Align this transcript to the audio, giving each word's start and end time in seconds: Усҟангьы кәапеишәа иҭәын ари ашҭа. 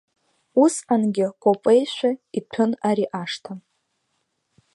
Усҟангьы 0.63 1.27
кәапеишәа 1.41 2.11
иҭәын 2.37 2.71
ари 2.87 3.05
ашҭа. 3.21 3.53